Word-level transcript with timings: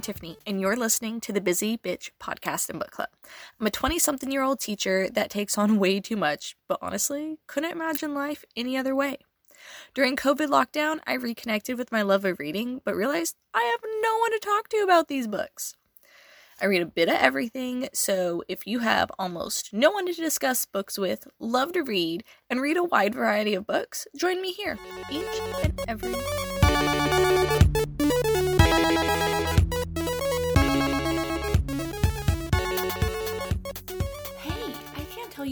I'm 0.00 0.02
Tiffany, 0.02 0.38
and 0.46 0.58
you're 0.62 0.76
listening 0.76 1.20
to 1.20 1.30
the 1.30 1.42
Busy 1.42 1.76
Bitch 1.76 2.08
Podcast 2.18 2.70
and 2.70 2.78
Book 2.78 2.90
Club. 2.90 3.10
I'm 3.60 3.66
a 3.66 3.70
20 3.70 3.98
something 3.98 4.32
year 4.32 4.42
old 4.42 4.58
teacher 4.58 5.10
that 5.10 5.28
takes 5.28 5.58
on 5.58 5.78
way 5.78 6.00
too 6.00 6.16
much, 6.16 6.56
but 6.68 6.78
honestly, 6.80 7.36
couldn't 7.46 7.72
imagine 7.72 8.14
life 8.14 8.42
any 8.56 8.78
other 8.78 8.96
way. 8.96 9.18
During 9.92 10.16
COVID 10.16 10.48
lockdown, 10.48 11.00
I 11.06 11.12
reconnected 11.12 11.76
with 11.76 11.92
my 11.92 12.00
love 12.00 12.24
of 12.24 12.38
reading, 12.38 12.80
but 12.82 12.96
realized 12.96 13.36
I 13.52 13.60
have 13.60 13.80
no 14.00 14.16
one 14.20 14.32
to 14.32 14.38
talk 14.38 14.70
to 14.70 14.78
about 14.78 15.08
these 15.08 15.28
books. 15.28 15.74
I 16.62 16.64
read 16.64 16.80
a 16.80 16.86
bit 16.86 17.10
of 17.10 17.16
everything, 17.16 17.90
so 17.92 18.42
if 18.48 18.66
you 18.66 18.78
have 18.78 19.12
almost 19.18 19.70
no 19.74 19.90
one 19.90 20.06
to 20.06 20.14
discuss 20.14 20.64
books 20.64 20.98
with, 20.98 21.28
love 21.38 21.72
to 21.72 21.82
read, 21.82 22.24
and 22.48 22.62
read 22.62 22.78
a 22.78 22.84
wide 22.84 23.14
variety 23.14 23.52
of 23.52 23.66
books, 23.66 24.08
join 24.16 24.40
me 24.40 24.52
here 24.52 24.78
each 25.10 25.26
and 25.62 25.78
every 25.86 26.14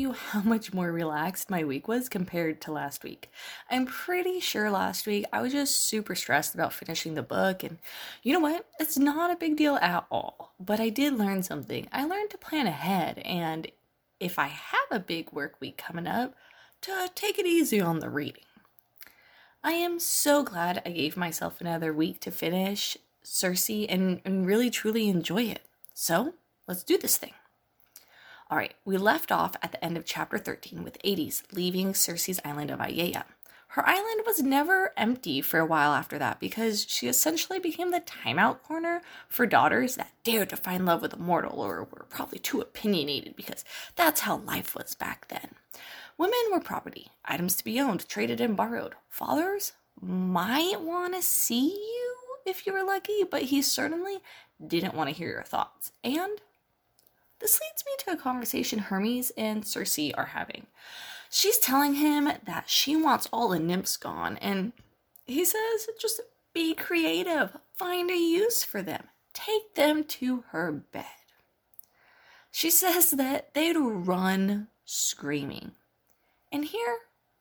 you 0.08 0.14
how 0.14 0.40
much 0.40 0.72
more 0.72 0.90
relaxed 0.90 1.50
my 1.50 1.64
week 1.64 1.88
was 1.88 2.08
compared 2.08 2.60
to 2.62 2.72
last 2.72 3.04
week. 3.04 3.30
I'm 3.70 3.86
pretty 3.86 4.40
sure 4.40 4.70
last 4.70 5.06
week 5.06 5.26
I 5.32 5.40
was 5.40 5.52
just 5.52 5.82
super 5.82 6.14
stressed 6.14 6.54
about 6.54 6.72
finishing 6.72 7.14
the 7.14 7.22
book, 7.22 7.62
and 7.62 7.78
you 8.22 8.32
know 8.32 8.40
what? 8.40 8.66
It's 8.80 8.98
not 8.98 9.30
a 9.30 9.36
big 9.36 9.56
deal 9.56 9.76
at 9.76 10.06
all. 10.10 10.54
But 10.58 10.80
I 10.80 10.88
did 10.88 11.18
learn 11.18 11.42
something. 11.42 11.88
I 11.92 12.04
learned 12.04 12.30
to 12.30 12.38
plan 12.38 12.66
ahead, 12.66 13.18
and 13.18 13.70
if 14.20 14.38
I 14.38 14.46
have 14.46 14.80
a 14.90 15.00
big 15.00 15.32
work 15.32 15.60
week 15.60 15.76
coming 15.76 16.06
up, 16.06 16.34
to 16.82 17.10
take 17.14 17.38
it 17.38 17.46
easy 17.46 17.80
on 17.80 17.98
the 17.98 18.10
reading. 18.10 18.44
I 19.62 19.72
am 19.72 19.98
so 19.98 20.42
glad 20.42 20.82
I 20.86 20.90
gave 20.90 21.16
myself 21.16 21.60
another 21.60 21.92
week 21.92 22.20
to 22.20 22.30
finish 22.30 22.96
Circe 23.22 23.68
and, 23.68 24.22
and 24.24 24.46
really 24.46 24.70
truly 24.70 25.08
enjoy 25.08 25.42
it. 25.42 25.60
So, 25.92 26.34
let's 26.66 26.82
do 26.82 26.96
this 26.96 27.18
thing. 27.18 27.32
All 28.50 28.56
right, 28.56 28.72
we 28.86 28.96
left 28.96 29.30
off 29.30 29.56
at 29.62 29.72
the 29.72 29.84
end 29.84 29.98
of 29.98 30.06
chapter 30.06 30.38
13 30.38 30.82
with 30.82 30.96
Aides 31.04 31.42
leaving 31.52 31.92
Circe's 31.92 32.40
island 32.46 32.70
of 32.70 32.78
Aiaia. 32.78 33.24
Her 33.72 33.86
island 33.86 34.22
was 34.24 34.40
never 34.40 34.94
empty 34.96 35.42
for 35.42 35.60
a 35.60 35.66
while 35.66 35.92
after 35.92 36.18
that 36.18 36.40
because 36.40 36.86
she 36.88 37.08
essentially 37.08 37.58
became 37.58 37.90
the 37.90 38.00
timeout 38.00 38.62
corner 38.62 39.02
for 39.28 39.44
daughters 39.44 39.96
that 39.96 40.12
dared 40.24 40.48
to 40.48 40.56
find 40.56 40.86
love 40.86 41.02
with 41.02 41.12
a 41.12 41.18
mortal 41.18 41.60
or 41.60 41.80
were 41.84 42.06
probably 42.08 42.38
too 42.38 42.62
opinionated 42.62 43.36
because 43.36 43.66
that's 43.96 44.22
how 44.22 44.38
life 44.38 44.74
was 44.74 44.94
back 44.94 45.28
then. 45.28 45.50
Women 46.16 46.40
were 46.50 46.60
property, 46.60 47.08
items 47.26 47.54
to 47.56 47.64
be 47.64 47.78
owned, 47.78 48.08
traded, 48.08 48.40
and 48.40 48.56
borrowed. 48.56 48.94
Fathers 49.10 49.72
might 50.00 50.80
want 50.80 51.14
to 51.14 51.20
see 51.20 51.68
you 51.68 52.16
if 52.46 52.66
you 52.66 52.72
were 52.72 52.82
lucky, 52.82 53.24
but 53.30 53.42
he 53.42 53.60
certainly 53.60 54.20
didn't 54.66 54.94
want 54.94 55.10
to 55.10 55.14
hear 55.14 55.28
your 55.28 55.42
thoughts. 55.42 55.92
And 56.02 56.40
this 57.40 57.60
leads 57.60 57.84
me 57.84 57.92
to 57.98 58.12
a 58.12 58.22
conversation 58.22 58.78
Hermes 58.78 59.30
and 59.36 59.64
Circe 59.64 59.98
are 60.14 60.26
having. 60.26 60.66
She's 61.30 61.58
telling 61.58 61.94
him 61.94 62.30
that 62.44 62.68
she 62.68 62.96
wants 62.96 63.28
all 63.32 63.48
the 63.48 63.58
nymphs 63.58 63.96
gone, 63.96 64.38
and 64.38 64.72
he 65.26 65.44
says, 65.44 65.88
just 66.00 66.20
be 66.54 66.74
creative, 66.74 67.56
find 67.74 68.10
a 68.10 68.16
use 68.16 68.64
for 68.64 68.82
them, 68.82 69.04
take 69.34 69.74
them 69.74 70.04
to 70.04 70.44
her 70.50 70.72
bed. 70.72 71.04
She 72.50 72.70
says 72.70 73.12
that 73.12 73.54
they'd 73.54 73.76
run 73.76 74.68
screaming. 74.84 75.72
And 76.50 76.64
here, 76.64 76.98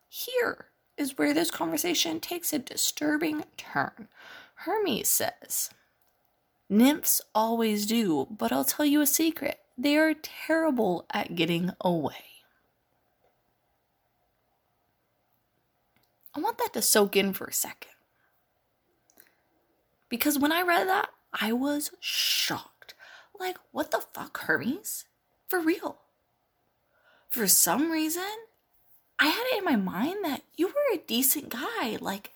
here 0.08 0.66
is 0.98 1.16
where 1.16 1.32
this 1.32 1.50
conversation 1.50 2.20
takes 2.20 2.52
a 2.52 2.58
disturbing 2.58 3.44
turn. 3.56 4.08
Hermes 4.56 5.08
says, 5.08 5.70
Nymphs 6.68 7.22
always 7.34 7.86
do, 7.86 8.26
but 8.30 8.52
I'll 8.52 8.64
tell 8.64 8.84
you 8.84 9.00
a 9.00 9.06
secret. 9.06 9.58
They 9.80 9.96
are 9.96 10.12
terrible 10.12 11.06
at 11.14 11.36
getting 11.36 11.70
away. 11.80 12.24
I 16.34 16.40
want 16.40 16.58
that 16.58 16.72
to 16.72 16.82
soak 16.82 17.14
in 17.14 17.32
for 17.32 17.46
a 17.46 17.52
second. 17.52 17.92
Because 20.08 20.36
when 20.36 20.50
I 20.50 20.62
read 20.62 20.88
that, 20.88 21.10
I 21.32 21.52
was 21.52 21.92
shocked. 22.00 22.94
Like, 23.38 23.56
what 23.70 23.92
the 23.92 24.02
fuck, 24.12 24.38
Hermes? 24.38 25.04
For 25.46 25.60
real. 25.60 25.98
For 27.28 27.46
some 27.46 27.92
reason, 27.92 28.24
I 29.20 29.26
had 29.26 29.44
it 29.52 29.58
in 29.58 29.64
my 29.64 29.76
mind 29.76 30.24
that 30.24 30.42
you 30.56 30.66
were 30.66 30.94
a 30.94 30.98
decent 31.06 31.50
guy, 31.50 31.98
like 32.00 32.32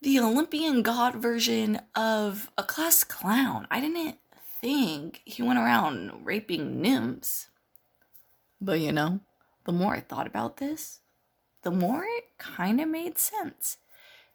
the 0.00 0.20
Olympian 0.20 0.82
god 0.82 1.16
version 1.16 1.80
of 1.96 2.50
a 2.56 2.62
class 2.62 3.02
clown. 3.02 3.66
I 3.70 3.80
didn't 3.80 4.18
think 4.62 5.20
he 5.24 5.42
went 5.42 5.58
around 5.58 6.24
raping 6.24 6.80
nymphs. 6.80 7.48
But 8.60 8.80
you 8.80 8.92
know, 8.92 9.20
the 9.64 9.72
more 9.72 9.94
I 9.94 10.00
thought 10.00 10.26
about 10.26 10.56
this, 10.56 11.00
the 11.62 11.72
more 11.72 12.04
it 12.04 12.24
kind 12.38 12.80
of 12.80 12.88
made 12.88 13.18
sense. 13.18 13.76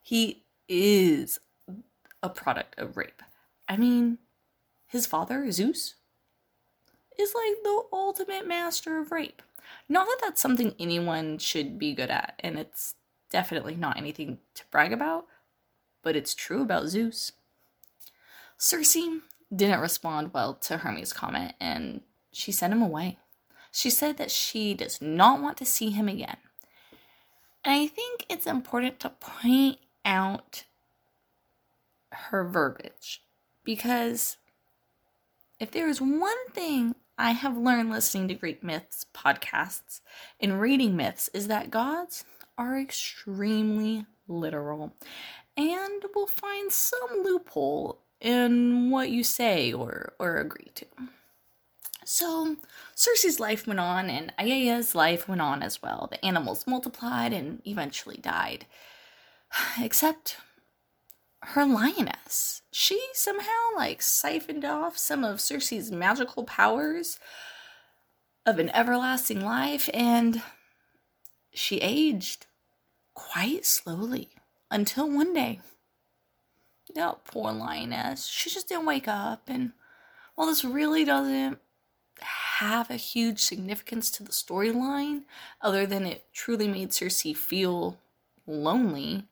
He 0.01 0.43
is 0.67 1.39
a 2.21 2.29
product 2.29 2.77
of 2.77 2.97
rape. 2.97 3.23
I 3.67 3.77
mean, 3.77 4.19
his 4.85 5.05
father, 5.05 5.49
Zeus, 5.51 5.95
is 7.17 7.33
like 7.33 7.63
the 7.63 7.83
ultimate 7.91 8.47
master 8.47 8.99
of 8.99 9.11
rape. 9.11 9.41
Not 9.89 10.07
that 10.07 10.19
that's 10.21 10.41
something 10.41 10.75
anyone 10.79 11.37
should 11.37 11.79
be 11.79 11.93
good 11.93 12.09
at, 12.09 12.39
and 12.39 12.57
it's 12.57 12.95
definitely 13.29 13.75
not 13.75 13.97
anything 13.97 14.39
to 14.55 14.63
brag 14.71 14.93
about, 14.93 15.25
but 16.03 16.15
it's 16.15 16.33
true 16.33 16.61
about 16.61 16.87
Zeus. 16.87 17.33
Circe 18.57 18.97
didn't 19.55 19.79
respond 19.79 20.33
well 20.33 20.53
to 20.55 20.77
Hermes' 20.77 21.13
comment, 21.13 21.53
and 21.59 22.01
she 22.31 22.51
sent 22.51 22.73
him 22.73 22.81
away. 22.81 23.17
She 23.71 23.89
said 23.89 24.17
that 24.17 24.31
she 24.31 24.73
does 24.73 25.01
not 25.01 25.41
want 25.41 25.57
to 25.57 25.65
see 25.65 25.91
him 25.91 26.07
again. 26.07 26.37
And 27.63 27.73
I 27.75 27.87
think 27.87 28.25
it's 28.29 28.47
important 28.47 28.99
to 29.01 29.09
point 29.09 29.79
out 30.05 30.63
her 32.11 32.43
verbiage 32.43 33.21
because 33.63 34.37
if 35.59 35.71
there 35.71 35.89
is 35.89 35.99
one 35.99 36.49
thing 36.51 36.95
I 37.17 37.31
have 37.31 37.57
learned 37.57 37.89
listening 37.89 38.27
to 38.29 38.35
Greek 38.35 38.63
myths 38.63 39.05
podcasts 39.13 40.01
and 40.39 40.61
reading 40.61 40.95
myths 40.95 41.29
is 41.33 41.47
that 41.47 41.71
gods 41.71 42.23
are 42.57 42.79
extremely 42.79 44.05
literal 44.27 44.93
and 45.55 46.03
will 46.15 46.27
find 46.27 46.71
some 46.71 47.23
loophole 47.23 47.99
in 48.19 48.89
what 48.89 49.09
you 49.09 49.23
say 49.23 49.71
or, 49.73 50.13
or 50.19 50.37
agree 50.37 50.71
to. 50.75 50.85
So, 52.05 52.55
Circe's 52.95 53.39
life 53.39 53.67
went 53.67 53.81
on, 53.81 54.09
and 54.09 54.33
Aiaia's 54.39 54.95
life 54.95 55.27
went 55.27 55.41
on 55.41 55.61
as 55.61 55.81
well. 55.81 56.07
The 56.09 56.23
animals 56.25 56.65
multiplied 56.65 57.33
and 57.33 57.61
eventually 57.65 58.17
died. 58.17 58.65
Except 59.79 60.37
her 61.41 61.65
lioness. 61.65 62.61
She 62.71 63.01
somehow 63.13 63.75
like 63.75 64.01
siphoned 64.01 64.65
off 64.65 64.97
some 64.97 65.23
of 65.23 65.41
Circe's 65.41 65.91
magical 65.91 66.43
powers 66.43 67.19
of 68.45 68.59
an 68.59 68.69
everlasting 68.69 69.41
life 69.41 69.89
and 69.93 70.41
she 71.53 71.77
aged 71.77 72.45
quite 73.13 73.65
slowly 73.65 74.29
until 74.71 75.09
one 75.09 75.33
day. 75.33 75.59
Oh, 76.95 77.19
poor 77.25 77.51
lioness. 77.51 78.27
She 78.27 78.49
just 78.49 78.69
didn't 78.69 78.85
wake 78.85 79.07
up 79.07 79.43
and 79.47 79.73
while 80.35 80.47
this 80.47 80.63
really 80.63 81.03
doesn't 81.03 81.59
have 82.19 82.89
a 82.89 82.95
huge 82.95 83.39
significance 83.39 84.09
to 84.11 84.23
the 84.23 84.31
storyline 84.31 85.23
other 85.61 85.85
than 85.85 86.05
it 86.05 86.25
truly 86.33 86.67
made 86.67 86.93
Circe 86.93 87.21
feel 87.21 87.97
lonely 88.45 89.25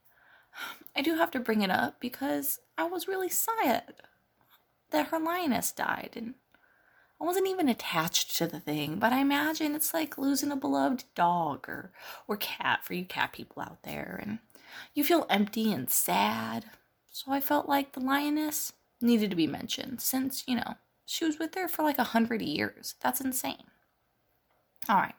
I 0.96 1.02
do 1.02 1.16
have 1.16 1.32
to 1.32 1.40
bring 1.40 1.62
it 1.62 1.70
up 1.70 2.00
because 2.00 2.60
I 2.78 2.86
was 2.86 3.08
really 3.08 3.30
sad 3.30 3.96
that 4.92 5.08
her 5.08 5.20
lioness 5.20 5.72
died 5.72 6.12
and 6.16 6.36
I 7.20 7.26
wasn't 7.26 7.48
even 7.48 7.70
attached 7.70 8.36
to 8.38 8.48
the 8.48 8.60
thing, 8.60 8.98
but 8.98 9.14
I 9.14 9.20
imagine 9.20 9.74
it's 9.74 9.94
like 9.94 10.18
losing 10.18 10.52
a 10.52 10.56
beloved 10.56 11.06
dog 11.16 11.68
or 11.68 11.92
or 12.28 12.38
cat 12.38 12.84
for 12.84 12.94
you 12.94 13.06
cat 13.06 13.34
people 13.34 13.62
out 13.62 13.84
there 13.84 14.20
and 14.22 14.40
you 14.94 15.04
feel 15.04 15.26
empty 15.30 15.72
and 15.72 15.90
sad. 15.90 16.66
So 17.16 17.32
I 17.32 17.40
felt 17.40 17.70
like 17.70 17.94
the 17.94 18.02
lioness 18.02 18.74
needed 19.00 19.30
to 19.30 19.38
be 19.38 19.48
mentioned 19.48 20.02
since, 20.02 20.44
you 20.48 20.56
know, 20.58 20.76
she 21.06 21.24
was 21.24 21.40
with 21.40 21.56
her 21.56 21.70
for 21.70 21.82
like 21.82 21.98
a 21.98 22.04
hundred 22.04 22.42
years. 22.42 22.96
That's 23.00 23.22
insane. 23.22 23.64
All 24.90 24.98
right. 24.98 25.16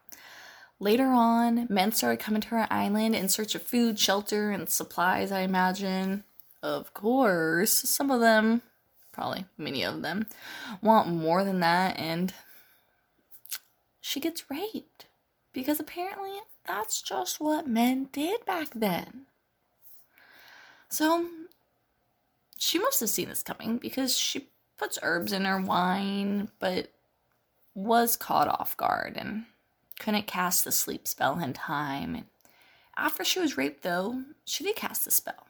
Later 0.79 1.07
on, 1.07 1.67
men 1.71 1.93
started 1.93 2.23
coming 2.23 2.43
to 2.43 2.49
her 2.49 2.67
island 2.71 3.15
in 3.15 3.31
search 3.31 3.55
of 3.55 3.63
food, 3.63 3.99
shelter, 3.99 4.51
and 4.51 4.69
supplies, 4.69 5.33
I 5.33 5.41
imagine. 5.41 6.25
Of 6.63 6.93
course, 6.93 7.73
some 7.73 8.11
of 8.11 8.21
them, 8.21 8.61
probably 9.11 9.47
many 9.57 9.83
of 9.83 10.03
them, 10.03 10.27
want 10.83 11.09
more 11.09 11.45
than 11.45 11.61
that, 11.61 11.99
and 11.99 12.35
she 14.03 14.21
gets 14.21 14.51
raped. 14.51 15.07
Because 15.55 15.81
apparently 15.81 16.41
that's 16.67 17.01
just 17.01 17.41
what 17.41 17.67
men 17.67 18.11
did 18.13 18.45
back 18.45 18.69
then. 18.75 19.23
So, 20.91 21.27
she 22.59 22.79
must 22.79 23.01
have 23.01 23.09
seen 23.09 23.29
this 23.29 23.43
coming 23.43 23.79
because 23.79 24.19
she 24.19 24.49
puts 24.77 24.99
herbs 25.03 25.33
in 25.33 25.45
her 25.45 25.61
wine, 25.61 26.49
but 26.59 26.93
was 27.75 28.17
caught 28.17 28.49
off 28.49 28.77
guard 28.77 29.17
and 29.17 29.45
couldn't 29.99 30.27
cast 30.27 30.65
the 30.65 30.73
sleep 30.73 31.07
spell 31.07 31.39
in 31.39 31.53
time. 31.53 32.27
After 32.97 33.25
she 33.25 33.41
was 33.41 33.57
raped, 33.57 33.83
though, 33.83 34.23
she 34.45 34.65
did 34.65 34.77
cast 34.77 35.05
the 35.05 35.11
spell. 35.11 35.47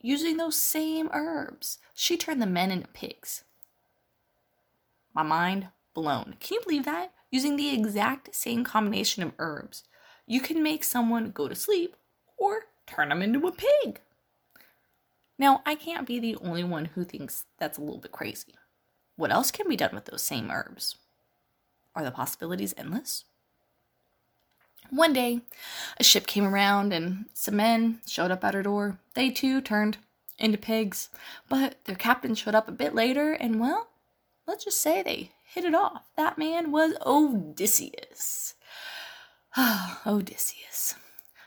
Using 0.00 0.36
those 0.36 0.56
same 0.56 1.10
herbs, 1.12 1.78
she 1.94 2.16
turned 2.16 2.40
the 2.40 2.46
men 2.46 2.70
into 2.70 2.88
pigs. 2.88 3.44
My 5.14 5.22
mind 5.22 5.68
blown. 5.94 6.36
Can 6.40 6.54
you 6.54 6.60
believe 6.62 6.84
that? 6.84 7.12
Using 7.30 7.56
the 7.56 7.74
exact 7.74 8.34
same 8.34 8.64
combination 8.64 9.22
of 9.22 9.32
herbs, 9.38 9.84
you 10.26 10.40
can 10.40 10.62
make 10.62 10.84
someone 10.84 11.30
go 11.30 11.48
to 11.48 11.54
sleep 11.54 11.96
or 12.36 12.66
turn 12.86 13.08
them 13.08 13.22
into 13.22 13.46
a 13.46 13.52
pig. 13.52 14.00
Now, 15.38 15.62
I 15.66 15.74
can't 15.74 16.06
be 16.06 16.18
the 16.18 16.36
only 16.36 16.64
one 16.64 16.86
who 16.86 17.04
thinks 17.04 17.44
that's 17.58 17.78
a 17.78 17.82
little 17.82 18.00
bit 18.00 18.12
crazy. 18.12 18.54
What 19.16 19.32
else 19.32 19.50
can 19.50 19.68
be 19.68 19.76
done 19.76 19.94
with 19.94 20.06
those 20.06 20.22
same 20.22 20.50
herbs? 20.50 20.96
Are 21.94 22.04
the 22.04 22.10
possibilities 22.10 22.74
endless? 22.76 23.24
One 24.90 25.12
day, 25.12 25.40
a 25.98 26.04
ship 26.04 26.26
came 26.26 26.46
around 26.46 26.92
and 26.92 27.26
some 27.32 27.56
men 27.56 28.00
showed 28.06 28.30
up 28.30 28.44
at 28.44 28.54
her 28.54 28.62
door. 28.62 28.98
They 29.14 29.30
too 29.30 29.60
turned 29.60 29.98
into 30.38 30.58
pigs, 30.58 31.08
but 31.48 31.76
their 31.84 31.96
captain 31.96 32.34
showed 32.34 32.54
up 32.54 32.68
a 32.68 32.72
bit 32.72 32.94
later 32.94 33.32
and, 33.32 33.58
well, 33.60 33.88
let's 34.46 34.64
just 34.64 34.80
say 34.80 35.02
they 35.02 35.32
hit 35.44 35.64
it 35.64 35.74
off. 35.74 36.02
That 36.16 36.38
man 36.38 36.70
was 36.70 36.94
Odysseus. 37.04 38.54
Odysseus. 40.06 40.94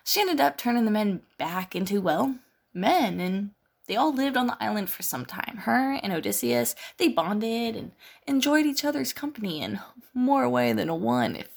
She 0.04 0.22
ended 0.22 0.42
up 0.42 0.58
turning 0.58 0.86
the 0.86 0.92
men 0.92 1.22
back 1.38 1.76
into, 1.76 2.02
well, 2.02 2.36
men, 2.74 3.20
and 3.20 3.52
they 3.90 3.96
all 3.96 4.14
lived 4.14 4.38
on 4.38 4.46
the 4.46 4.58
island 4.62 4.88
for 4.90 5.02
some 5.02 5.26
time. 5.26 5.58
Her 5.64 5.94
and 6.04 6.14
Odysseus, 6.14 6.76
they 6.98 7.08
bonded 7.08 7.76
and 7.76 7.92
enjoyed 8.28 8.68
each 8.68 8.86
other's 8.86 9.14
company 9.14 9.62
in 9.62 9.80
more 10.14 10.48
way 10.48 10.74
than 10.74 10.90
a 10.90 10.96
one, 10.96 11.36
if 11.36 11.48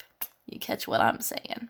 you 0.46 0.58
catch 0.58 0.88
what 0.88 1.02
I'm 1.02 1.20
saying. 1.20 1.68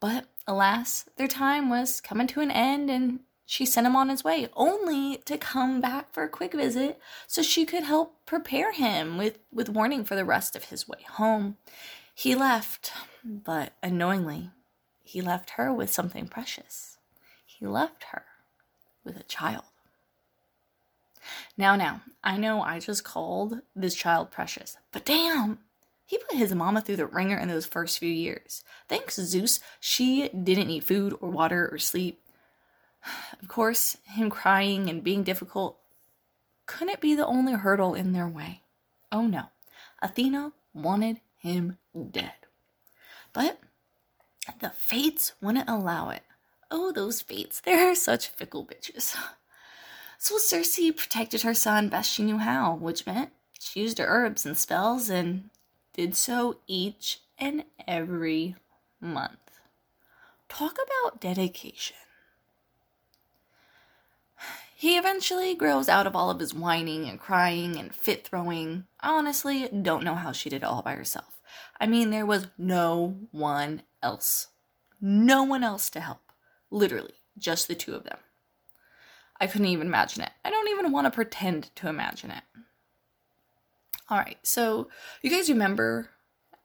But 0.00 0.24
alas, 0.46 1.04
their 1.16 1.28
time 1.28 1.68
was 1.68 2.00
coming 2.00 2.26
to 2.28 2.40
an 2.40 2.50
end, 2.50 2.90
and 2.90 3.20
she 3.44 3.66
sent 3.66 3.86
him 3.86 3.94
on 3.94 4.08
his 4.08 4.24
way, 4.24 4.48
only 4.56 5.18
to 5.18 5.36
come 5.36 5.82
back 5.82 6.14
for 6.14 6.22
a 6.22 6.30
quick 6.30 6.54
visit 6.54 6.98
so 7.26 7.42
she 7.42 7.66
could 7.66 7.84
help 7.84 8.16
prepare 8.24 8.72
him 8.72 9.18
with, 9.18 9.38
with 9.52 9.68
warning 9.68 10.02
for 10.02 10.16
the 10.16 10.24
rest 10.24 10.56
of 10.56 10.64
his 10.64 10.88
way 10.88 11.04
home. 11.10 11.58
He 12.14 12.34
left, 12.34 12.90
but 13.22 13.74
unknowingly, 13.82 14.50
he 15.02 15.20
left 15.20 15.50
her 15.50 15.70
with 15.70 15.92
something 15.92 16.26
precious. 16.26 16.96
He 17.44 17.66
left 17.66 18.04
her 18.12 18.24
with 19.04 19.20
a 19.20 19.24
child. 19.24 19.64
Now, 21.56 21.76
now, 21.76 22.02
I 22.22 22.36
know 22.36 22.62
I 22.62 22.78
just 22.80 23.04
called 23.04 23.60
this 23.74 23.94
child 23.94 24.30
precious, 24.30 24.76
but 24.92 25.04
damn, 25.04 25.58
he 26.06 26.18
put 26.18 26.36
his 26.36 26.54
mama 26.54 26.80
through 26.80 26.96
the 26.96 27.06
ringer 27.06 27.36
in 27.36 27.48
those 27.48 27.66
first 27.66 27.98
few 27.98 28.12
years. 28.12 28.62
Thanks, 28.88 29.16
Zeus, 29.16 29.60
she 29.80 30.28
didn't 30.28 30.68
need 30.68 30.84
food 30.84 31.16
or 31.20 31.30
water 31.30 31.68
or 31.72 31.78
sleep. 31.78 32.20
Of 33.42 33.48
course, 33.48 33.98
him 34.04 34.30
crying 34.30 34.88
and 34.88 35.04
being 35.04 35.22
difficult 35.22 35.78
couldn't 36.66 37.02
be 37.02 37.14
the 37.14 37.26
only 37.26 37.52
hurdle 37.52 37.94
in 37.94 38.12
their 38.12 38.28
way. 38.28 38.62
Oh 39.12 39.26
no, 39.26 39.44
Athena 40.00 40.52
wanted 40.72 41.20
him 41.36 41.76
dead. 42.10 42.32
But 43.34 43.58
the 44.60 44.70
fates 44.70 45.32
wouldn't 45.42 45.68
allow 45.68 46.10
it. 46.10 46.22
Oh, 46.70 46.92
those 46.92 47.20
fates, 47.20 47.60
they're 47.60 47.94
such 47.94 48.28
fickle 48.28 48.66
bitches. 48.66 49.14
So 50.24 50.38
Circe 50.38 50.80
protected 50.96 51.42
her 51.42 51.52
son 51.52 51.90
best 51.90 52.10
she 52.10 52.22
knew 52.22 52.38
how, 52.38 52.76
which 52.76 53.04
meant 53.04 53.32
she 53.60 53.80
used 53.80 53.98
her 53.98 54.06
herbs 54.06 54.46
and 54.46 54.56
spells 54.56 55.10
and 55.10 55.50
did 55.92 56.16
so 56.16 56.60
each 56.66 57.20
and 57.38 57.64
every 57.86 58.56
month. 59.02 59.60
Talk 60.48 60.78
about 60.82 61.20
dedication. 61.20 61.98
He 64.74 64.96
eventually 64.96 65.54
grows 65.54 65.90
out 65.90 66.06
of 66.06 66.16
all 66.16 66.30
of 66.30 66.40
his 66.40 66.54
whining 66.54 67.06
and 67.06 67.20
crying 67.20 67.76
and 67.76 67.94
fit 67.94 68.26
throwing. 68.26 68.86
I 69.00 69.10
honestly 69.10 69.68
don't 69.68 70.04
know 70.04 70.14
how 70.14 70.32
she 70.32 70.48
did 70.48 70.62
it 70.62 70.64
all 70.64 70.80
by 70.80 70.94
herself. 70.94 71.38
I 71.78 71.86
mean, 71.86 72.08
there 72.08 72.24
was 72.24 72.46
no 72.56 73.18
one 73.30 73.82
else. 74.02 74.46
No 75.02 75.42
one 75.42 75.62
else 75.62 75.90
to 75.90 76.00
help. 76.00 76.32
Literally, 76.70 77.20
just 77.36 77.68
the 77.68 77.74
two 77.74 77.94
of 77.94 78.04
them. 78.04 78.16
I 79.40 79.46
couldn't 79.46 79.66
even 79.66 79.86
imagine 79.86 80.22
it. 80.22 80.30
I 80.44 80.50
don't 80.50 80.68
even 80.68 80.92
want 80.92 81.06
to 81.06 81.10
pretend 81.10 81.70
to 81.76 81.88
imagine 81.88 82.30
it. 82.30 82.42
All 84.08 84.18
right, 84.18 84.38
so 84.42 84.88
you 85.22 85.30
guys 85.30 85.48
remember, 85.48 86.10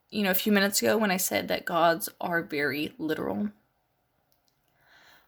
you 0.10 0.24
know, 0.24 0.32
a 0.32 0.36
few 0.36 0.52
minutes 0.52 0.82
ago 0.82 0.98
when 0.98 1.12
I 1.12 1.18
said 1.18 1.48
that 1.48 1.66
gods 1.66 2.10
are 2.20 2.42
very 2.42 2.94
literal? 2.98 3.50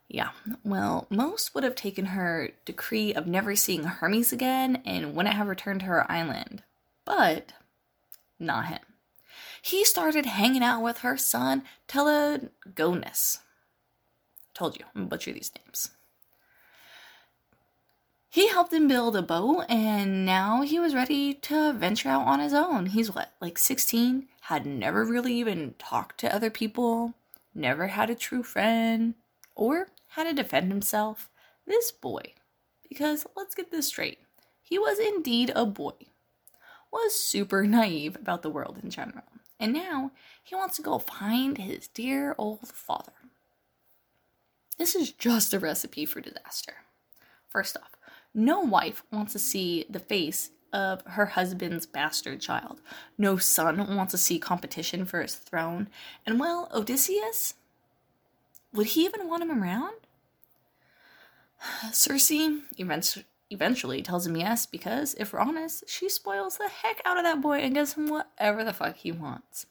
Yeah, 0.10 0.32
well, 0.66 1.08
most 1.10 1.56
would 1.56 1.64
have 1.64 1.76
taken 1.76 2.08
her 2.08 2.50
decree 2.66 3.14
of 3.14 3.28
never 3.28 3.56
seeing 3.56 3.84
Hermes 3.86 4.34
again 4.34 4.82
and 4.86 5.16
wouldn't 5.16 5.36
have 5.36 5.48
returned 5.48 5.80
to 5.82 5.86
her 5.86 6.12
island. 6.12 6.64
But 7.06 7.54
not 8.38 8.66
him. 8.66 8.80
He 9.62 9.86
started 9.86 10.26
hanging 10.26 10.64
out 10.64 10.82
with 10.82 11.00
her 11.00 11.16
son, 11.16 11.64
Telegonus. 11.88 13.40
Told 14.54 14.78
you, 14.78 14.86
I'm 14.94 15.08
butcher 15.08 15.32
these 15.32 15.52
names. 15.64 15.92
He 18.32 18.48
helped 18.48 18.72
him 18.72 18.88
build 18.88 19.18
a 19.18 19.22
boat, 19.22 19.66
and 19.68 20.26
now 20.26 20.62
he 20.62 20.80
was 20.80 20.96
ready 20.96 21.34
to 21.34 21.74
venture 21.74 22.08
out 22.08 22.26
on 22.26 22.40
his 22.40 22.54
own. 22.54 22.86
He's 22.86 23.14
what, 23.14 23.34
like 23.42 23.58
16? 23.58 24.30
Had 24.44 24.66
never 24.66 25.04
really 25.04 25.34
even 25.34 25.76
talked 25.78 26.18
to 26.22 26.34
other 26.34 26.50
people, 26.50 27.14
never 27.54 27.88
had 27.88 28.10
a 28.10 28.16
true 28.16 28.42
friend, 28.42 29.16
or 29.54 29.90
had 30.08 30.24
to 30.24 30.34
defend 30.34 30.72
himself. 30.72 31.30
This 31.68 31.92
boy, 31.92 32.34
because 32.88 33.28
let's 33.36 33.54
get 33.54 33.70
this 33.70 33.88
straight, 33.88 34.20
he 34.62 34.80
was 34.80 34.98
indeed 34.98 35.52
a 35.54 35.66
boy, 35.66 35.96
was 36.90 37.20
super 37.20 37.66
naive 37.68 38.16
about 38.16 38.44
the 38.44 38.50
world 38.50 38.80
in 38.82 38.90
general. 38.90 39.26
And 39.60 39.74
now 39.74 40.12
he 40.42 40.56
wants 40.56 40.78
to 40.78 40.82
go 40.82 41.00
find 41.00 41.58
his 41.58 41.90
dear 41.90 42.34
old 42.38 42.70
father. 42.70 43.12
This 44.78 44.96
is 44.96 45.12
just 45.12 45.54
a 45.54 45.60
recipe 45.60 46.06
for 46.06 46.22
disaster. 46.22 46.76
First 47.50 47.76
off, 47.76 47.92
no 48.34 48.60
wife 48.62 49.04
wants 49.12 49.34
to 49.34 49.40
see 49.40 49.86
the 49.90 50.00
face 50.00 50.52
of 50.74 51.02
her 51.06 51.28
husband's 51.28 51.86
bastard 51.86 52.40
child. 52.40 52.82
No 53.18 53.38
son 53.38 53.96
wants 53.96 54.12
to 54.12 54.18
see 54.18 54.40
competition 54.40 55.06
for 55.06 55.22
his 55.22 55.36
throne. 55.36 55.90
And 56.26 56.40
well, 56.40 56.70
Odysseus, 56.74 57.56
would 58.74 58.88
he 58.88 59.06
even 59.06 59.28
want 59.28 59.44
him 59.44 59.62
around? 59.62 59.96
Circe 61.92 62.32
eventually 63.50 64.02
tells 64.02 64.26
him 64.26 64.38
yes 64.38 64.66
because, 64.66 65.14
if 65.16 65.34
we're 65.34 65.40
honest, 65.40 65.84
she 65.88 66.08
spoils 66.08 66.58
the 66.58 66.70
heck 66.70 67.02
out 67.06 67.18
of 67.18 67.24
that 67.24 67.42
boy 67.42 67.60
and 67.60 67.74
gives 67.74 67.94
him 67.94 68.08
whatever 68.08 68.64
the 68.64 68.74
fuck 68.74 68.96
he 68.96 69.12
wants. 69.12 69.66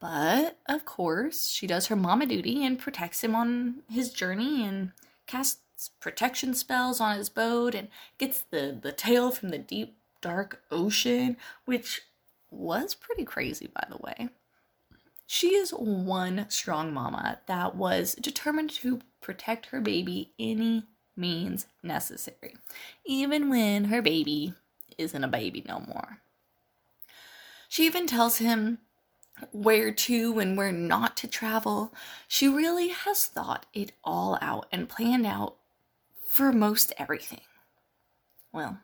But, 0.00 0.58
of 0.66 0.86
course, 0.86 1.48
she 1.48 1.66
does 1.66 1.88
her 1.88 1.96
mama 1.96 2.24
duty 2.24 2.64
and 2.64 2.78
protects 2.78 3.22
him 3.22 3.34
on 3.34 3.82
his 3.90 4.10
journey 4.10 4.64
and 4.64 4.92
casts 5.26 5.60
protection 6.00 6.54
spells 6.54 7.00
on 7.00 7.16
his 7.16 7.28
boat 7.28 7.74
and 7.74 7.88
gets 8.18 8.42
the, 8.42 8.78
the 8.80 8.92
tail 8.92 9.30
from 9.30 9.48
the 9.48 9.58
deep, 9.58 9.96
dark 10.20 10.62
ocean, 10.70 11.36
which 11.64 12.02
was 12.50 12.94
pretty 12.94 13.24
crazy, 13.24 13.68
by 13.72 13.86
the 13.88 13.98
way. 13.98 14.28
She 15.26 15.54
is 15.54 15.70
one 15.70 16.46
strong 16.48 16.92
mama 16.92 17.38
that 17.46 17.76
was 17.76 18.14
determined 18.14 18.70
to 18.70 19.00
protect 19.20 19.66
her 19.66 19.80
baby 19.80 20.32
any 20.38 20.84
means 21.16 21.66
necessary, 21.82 22.56
even 23.04 23.48
when 23.48 23.84
her 23.84 24.02
baby 24.02 24.54
isn't 24.98 25.22
a 25.22 25.28
baby 25.28 25.64
no 25.66 25.80
more. 25.86 26.18
She 27.68 27.86
even 27.86 28.08
tells 28.08 28.38
him 28.38 28.78
where 29.52 29.92
to 29.92 30.38
and 30.38 30.56
where 30.56 30.72
not 30.72 31.16
to 31.18 31.28
travel. 31.28 31.94
She 32.26 32.48
really 32.48 32.88
has 32.88 33.26
thought 33.26 33.66
it 33.72 33.92
all 34.02 34.38
out 34.42 34.66
and 34.72 34.88
planned 34.88 35.26
out 35.26 35.56
for 36.30 36.52
most 36.52 36.92
everything. 36.96 37.40
Well, 38.52 38.78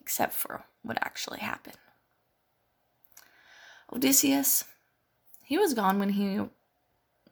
except 0.00 0.32
for 0.32 0.62
what 0.82 0.96
actually 1.00 1.40
happened. 1.40 1.76
Odysseus, 3.92 4.64
he 5.42 5.58
was 5.58 5.74
gone 5.74 5.98
when 5.98 6.10
he 6.10 6.40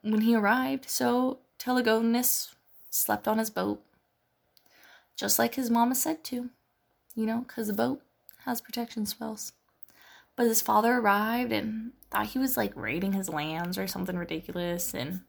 when 0.02 0.22
he 0.22 0.34
arrived, 0.34 0.90
so 0.90 1.38
Telegonus 1.56 2.56
slept 2.90 3.28
on 3.28 3.38
his 3.38 3.48
boat. 3.48 3.80
Just 5.14 5.38
like 5.38 5.54
his 5.54 5.70
mama 5.70 5.94
said 5.94 6.24
to, 6.24 6.50
you 7.14 7.26
know, 7.26 7.44
because 7.46 7.68
the 7.68 7.72
boat 7.74 8.02
has 8.44 8.60
protection 8.60 9.06
spells. 9.06 9.52
But 10.34 10.46
his 10.46 10.60
father 10.60 10.94
arrived 10.94 11.52
and 11.52 11.92
thought 12.10 12.26
he 12.26 12.40
was 12.40 12.56
like 12.56 12.74
raiding 12.74 13.12
his 13.12 13.28
lands 13.28 13.78
or 13.78 13.86
something 13.86 14.16
ridiculous, 14.16 14.92
and 14.94 15.20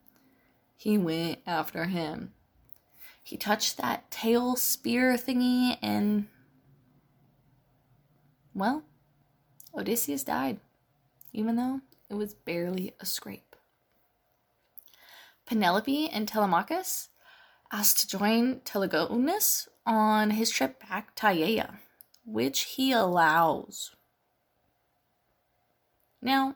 he 0.76 0.98
went 0.98 1.40
after 1.46 1.86
him 1.86 2.34
he 3.28 3.36
touched 3.36 3.76
that 3.76 4.10
tail 4.10 4.56
spear 4.56 5.18
thingy 5.18 5.78
and 5.82 6.28
well, 8.54 8.84
Odysseus 9.76 10.24
died, 10.24 10.62
even 11.34 11.58
though 11.58 11.82
it 12.10 12.14
was 12.14 12.34
barely 12.34 12.96
a 13.02 13.06
scrape. 13.06 13.58
Penelope 15.46 16.08
and 16.08 16.26
Telemachus 16.26 17.10
asked 17.70 18.00
to 18.00 18.08
join 18.08 18.62
Telegonus 18.62 19.68
on 19.86 20.30
his 20.32 20.50
trip 20.50 20.80
back 20.88 21.14
to 21.16 21.26
Aiaia, 21.26 21.80
which 22.26 22.62
he 22.62 22.94
allows. 22.94 23.94
Now, 26.22 26.56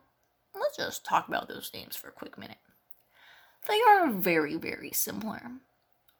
let's 0.55 0.77
just 0.77 1.03
talk 1.03 1.27
about 1.27 1.49
those 1.49 1.69
names 1.73 1.97
for 1.97 2.07
a 2.07 2.13
quick 2.13 2.37
minute. 2.37 2.59
They 3.67 3.81
are 3.89 4.09
very, 4.09 4.55
very 4.55 4.91
similar. 4.93 5.51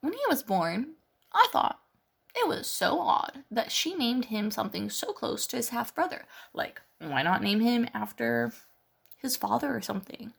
When 0.02 0.12
he 0.12 0.20
was 0.28 0.42
born, 0.42 0.96
I 1.32 1.48
thought 1.52 1.80
it 2.34 2.48
was 2.48 2.66
so 2.66 2.98
odd 2.98 3.44
that 3.50 3.72
she 3.72 3.94
named 3.94 4.26
him 4.26 4.50
something 4.50 4.90
so 4.90 5.12
close 5.12 5.46
to 5.46 5.56
his 5.56 5.70
half 5.70 5.94
brother. 5.94 6.24
Like, 6.52 6.82
why 6.98 7.22
not 7.22 7.42
name 7.42 7.60
him 7.60 7.88
after 7.94 8.52
his 9.16 9.36
father 9.36 9.74
or 9.74 9.80
something? 9.80 10.32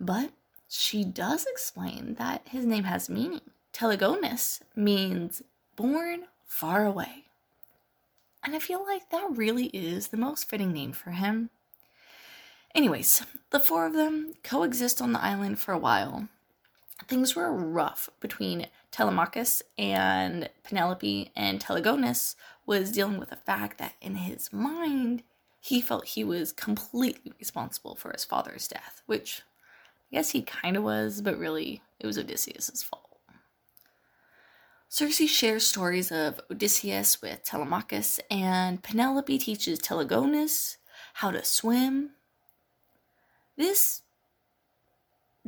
But 0.00 0.30
she 0.68 1.04
does 1.04 1.46
explain 1.46 2.14
that 2.18 2.48
his 2.48 2.66
name 2.66 2.84
has 2.84 3.08
meaning. 3.08 3.42
Telegonus 3.72 4.60
means 4.74 5.42
born 5.76 6.24
far 6.44 6.84
away. 6.84 7.26
And 8.42 8.56
I 8.56 8.58
feel 8.58 8.84
like 8.84 9.10
that 9.10 9.28
really 9.30 9.66
is 9.66 10.08
the 10.08 10.16
most 10.16 10.48
fitting 10.48 10.72
name 10.72 10.92
for 10.92 11.10
him. 11.10 11.50
Anyways, 12.74 13.24
the 13.50 13.60
four 13.60 13.86
of 13.86 13.92
them 13.92 14.34
coexist 14.42 15.00
on 15.00 15.12
the 15.12 15.22
island 15.22 15.58
for 15.60 15.72
a 15.72 15.78
while. 15.78 16.28
Things 17.04 17.36
were 17.36 17.52
rough 17.52 18.08
between 18.20 18.66
Telemachus 18.90 19.62
and 19.76 20.48
Penelope, 20.64 21.30
and 21.36 21.60
Telegonus 21.60 22.36
was 22.64 22.90
dealing 22.90 23.18
with 23.18 23.30
the 23.30 23.36
fact 23.36 23.78
that 23.78 23.94
in 24.00 24.16
his 24.16 24.52
mind, 24.52 25.22
he 25.60 25.80
felt 25.80 26.06
he 26.06 26.24
was 26.24 26.52
completely 26.52 27.32
responsible 27.38 27.94
for 27.94 28.12
his 28.12 28.24
father's 28.24 28.66
death, 28.66 29.02
which 29.06 29.42
I 30.10 30.16
guess 30.16 30.30
he 30.30 30.42
kind 30.42 30.76
of 30.76 30.82
was, 30.82 31.20
but 31.20 31.38
really, 31.38 31.82
it 32.00 32.06
was 32.06 32.18
Odysseus' 32.18 32.82
fault. 32.82 33.02
Circe 34.88 35.28
shares 35.28 35.66
stories 35.66 36.10
of 36.10 36.40
Odysseus 36.50 37.20
with 37.20 37.42
Telemachus, 37.44 38.20
and 38.30 38.82
Penelope 38.82 39.38
teaches 39.38 39.78
Telegonus 39.78 40.78
how 41.14 41.30
to 41.30 41.44
swim 41.44 42.12
this 43.56 44.02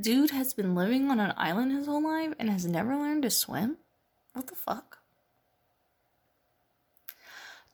dude 0.00 0.30
has 0.30 0.54
been 0.54 0.74
living 0.74 1.10
on 1.10 1.18
an 1.20 1.34
island 1.36 1.72
his 1.72 1.86
whole 1.86 2.02
life 2.02 2.34
and 2.38 2.50
has 2.50 2.66
never 2.66 2.96
learned 2.96 3.22
to 3.22 3.30
swim? 3.30 3.78
What 4.32 4.46
the 4.46 4.54
fuck? 4.54 4.98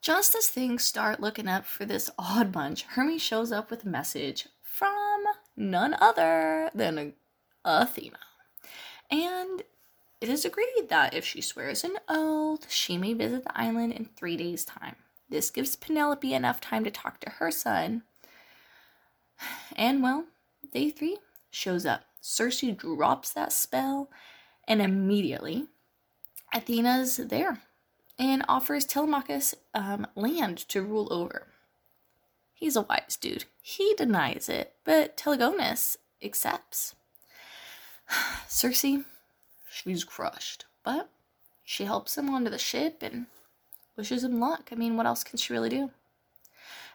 Just 0.00 0.34
as 0.34 0.48
things 0.48 0.84
start 0.84 1.20
looking 1.20 1.48
up 1.48 1.64
for 1.64 1.84
this 1.84 2.10
odd 2.18 2.52
bunch, 2.52 2.82
Hermes 2.82 3.22
shows 3.22 3.52
up 3.52 3.70
with 3.70 3.84
a 3.84 3.88
message 3.88 4.48
from 4.62 5.24
none 5.56 5.96
other 6.00 6.70
than 6.74 7.14
Athena. 7.64 8.18
And 9.10 9.62
it 10.20 10.28
is 10.28 10.44
agreed 10.44 10.88
that 10.88 11.14
if 11.14 11.24
she 11.24 11.40
swears 11.40 11.84
an 11.84 11.96
oath, 12.08 12.70
she 12.70 12.98
may 12.98 13.14
visit 13.14 13.44
the 13.44 13.58
island 13.58 13.92
in 13.92 14.04
three 14.04 14.36
days' 14.36 14.64
time. 14.64 14.96
This 15.28 15.50
gives 15.50 15.76
Penelope 15.76 16.32
enough 16.32 16.60
time 16.60 16.84
to 16.84 16.90
talk 16.90 17.20
to 17.20 17.30
her 17.30 17.50
son 17.50 18.02
and 19.76 20.02
well, 20.02 20.26
day 20.72 20.90
three 20.90 21.18
shows 21.50 21.86
up. 21.86 22.04
Circe 22.26 22.62
drops 22.78 23.32
that 23.32 23.52
spell, 23.52 24.08
and 24.66 24.80
immediately 24.80 25.66
Athena's 26.54 27.18
there 27.18 27.60
and 28.18 28.42
offers 28.48 28.86
Telemachus 28.86 29.54
um, 29.74 30.06
land 30.14 30.56
to 30.70 30.80
rule 30.80 31.12
over. 31.12 31.48
He's 32.54 32.76
a 32.76 32.80
wise 32.80 33.18
dude. 33.20 33.44
He 33.60 33.92
denies 33.98 34.48
it, 34.48 34.72
but 34.84 35.18
Telegonus 35.18 35.98
accepts. 36.22 36.94
Circe, 38.48 38.86
she's 39.70 40.04
crushed, 40.04 40.64
but 40.82 41.10
she 41.62 41.84
helps 41.84 42.16
him 42.16 42.30
onto 42.30 42.48
the 42.48 42.56
ship 42.56 43.02
and 43.02 43.26
wishes 43.98 44.24
him 44.24 44.40
luck. 44.40 44.70
I 44.72 44.76
mean, 44.76 44.96
what 44.96 45.04
else 45.04 45.24
can 45.24 45.36
she 45.36 45.52
really 45.52 45.68
do? 45.68 45.90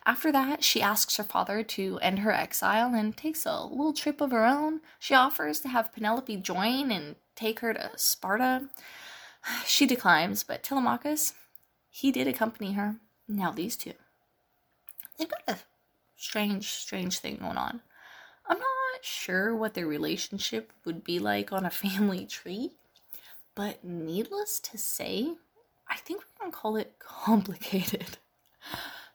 After 0.06 0.32
that, 0.32 0.64
she 0.64 0.82
asks 0.82 1.18
her 1.18 1.24
father 1.24 1.64
to 1.64 2.00
end 2.02 2.20
her 2.20 2.32
exile 2.32 2.94
and 2.94 3.16
takes 3.16 3.46
a 3.46 3.64
little 3.64 3.94
trip 3.94 4.22
of 4.22 4.32
her 4.32 4.46
own. 4.46 4.82
She 4.98 5.14
offers 5.14 5.60
to 5.62 5.68
have 5.68 5.94
Penelope 5.94 6.38
join 6.38 6.92
and 6.92 7.16
take 7.36 7.60
her 7.60 7.74
to 7.74 7.92
Sparta. 7.96 8.70
She 9.66 9.86
declines, 9.86 10.44
but 10.44 10.64
Telemachus, 10.64 11.34
he 11.90 12.12
did 12.12 12.28
accompany 12.28 12.74
her. 12.74 12.98
Now 13.28 13.52
these 13.52 13.78
two. 13.78 13.94
They've 15.18 15.30
got 15.30 15.44
a 15.48 15.58
strange, 16.18 16.68
strange 16.72 17.20
thing 17.20 17.38
going 17.38 17.58
on. 17.58 17.82
I'm 18.46 18.58
not 18.58 19.04
sure 19.04 19.56
what 19.56 19.76
their 19.76 19.88
relationship 19.88 20.74
would 20.84 21.04
be 21.04 21.20
like 21.20 21.52
on 21.54 21.66
a 21.66 21.70
family 21.84 22.26
tree, 22.26 22.72
but 23.56 23.84
needless 23.84 24.60
to 24.62 24.78
say, 24.78 25.36
I 25.88 25.96
think 25.98 26.22
we're 26.22 26.46
gonna 26.46 26.52
call 26.52 26.76
it 26.76 26.96
complicated. 27.00 28.18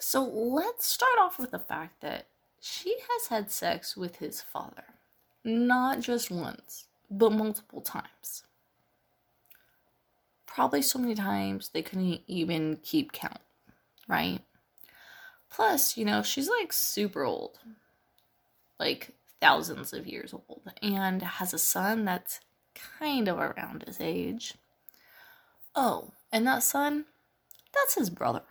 So 0.07 0.23
let's 0.23 0.87
start 0.87 1.19
off 1.19 1.39
with 1.39 1.51
the 1.51 1.59
fact 1.59 2.03
that 2.03 2.27
she 2.61 2.95
has 3.11 3.29
had 3.29 3.51
sex 3.51 3.97
with 3.97 4.17
his 4.17 4.43
father. 4.43 4.85
Not 5.43 6.01
just 6.01 6.31
once, 6.31 6.85
but 7.11 7.33
multiple 7.33 7.81
times. 7.81 8.45
Probably 10.45 10.83
so 10.83 10.99
many 10.99 11.15
times 11.15 11.71
they 11.71 11.81
couldn't 11.81 12.21
even 12.27 12.81
keep 12.83 13.13
count, 13.13 13.41
right? 14.07 14.41
Plus, 15.49 15.97
you 15.97 16.05
know, 16.05 16.23
she's 16.23 16.51
like 16.51 16.75
super 16.75 17.25
old. 17.25 17.59
Like 18.79 19.13
thousands 19.41 19.95
of 19.95 20.07
years 20.07 20.35
old. 20.35 20.61
And 20.83 21.23
has 21.23 21.55
a 21.55 21.59
son 21.59 22.05
that's 22.05 22.41
kind 23.01 23.27
of 23.27 23.39
around 23.39 23.85
his 23.87 24.03
age. 24.03 24.53
Oh, 25.75 26.13
and 26.31 26.47
that 26.47 26.63
son, 26.63 27.07
that's 27.73 27.95
his 27.95 28.11
brother. 28.11 28.43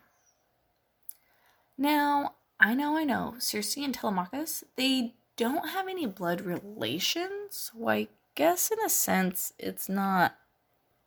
Now, 1.77 2.35
I 2.59 2.73
know, 2.73 2.97
I 2.97 3.03
know, 3.03 3.35
Circe 3.39 3.77
and 3.77 3.93
Telemachus, 3.93 4.63
they 4.75 5.13
don't 5.35 5.69
have 5.69 5.87
any 5.87 6.05
blood 6.05 6.41
relations. 6.41 7.71
Well, 7.75 7.95
I 7.95 8.07
guess 8.35 8.71
in 8.71 8.77
a 8.85 8.89
sense 8.89 9.53
it's 9.57 9.89
not 9.89 10.35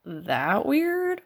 that 0.05 0.67
weird. 0.67 1.23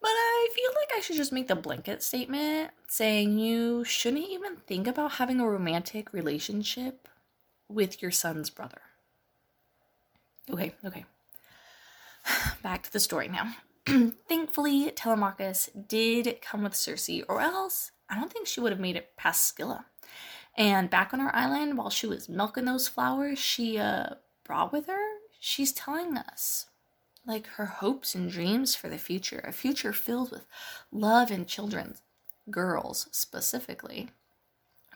But 0.00 0.08
I 0.08 0.48
feel 0.52 0.70
like 0.74 0.90
I 0.96 1.00
should 1.00 1.16
just 1.16 1.32
make 1.32 1.46
the 1.46 1.54
blanket 1.54 2.02
statement 2.02 2.72
saying 2.88 3.38
you 3.38 3.84
shouldn't 3.84 4.28
even 4.28 4.56
think 4.56 4.88
about 4.88 5.12
having 5.12 5.38
a 5.38 5.48
romantic 5.48 6.12
relationship 6.12 7.08
with 7.68 8.02
your 8.02 8.10
son's 8.10 8.50
brother. 8.50 8.80
Okay, 10.50 10.74
okay. 10.84 11.04
Back 12.62 12.82
to 12.82 12.92
the 12.92 12.98
story 12.98 13.28
now. 13.28 13.54
Thankfully, 14.28 14.90
Telemachus 14.90 15.70
did 15.88 16.40
come 16.40 16.62
with 16.62 16.74
Circe, 16.74 17.10
or 17.28 17.40
else 17.40 17.90
I 18.08 18.14
don't 18.14 18.32
think 18.32 18.46
she 18.46 18.60
would 18.60 18.72
have 18.72 18.80
made 18.80 18.96
it 18.96 19.16
past 19.16 19.56
Scylla. 19.56 19.86
And 20.56 20.90
back 20.90 21.14
on 21.14 21.20
her 21.20 21.34
island, 21.34 21.78
while 21.78 21.90
she 21.90 22.06
was 22.06 22.28
milking 22.28 22.66
those 22.66 22.88
flowers 22.88 23.38
she 23.38 23.78
uh, 23.78 24.14
brought 24.44 24.72
with 24.72 24.86
her, 24.86 25.18
she's 25.40 25.72
telling 25.72 26.16
us 26.16 26.66
like 27.26 27.46
her 27.46 27.66
hopes 27.66 28.14
and 28.14 28.30
dreams 28.30 28.74
for 28.74 28.88
the 28.88 28.98
future, 28.98 29.42
a 29.46 29.52
future 29.52 29.92
filled 29.92 30.30
with 30.30 30.46
love 30.90 31.30
and 31.30 31.46
children, 31.46 31.96
girls 32.50 33.08
specifically. 33.12 34.10